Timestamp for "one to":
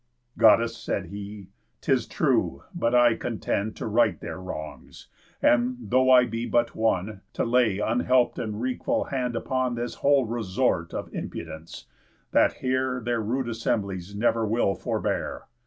6.75-7.45